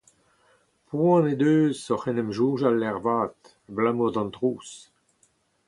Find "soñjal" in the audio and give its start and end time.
2.37-2.85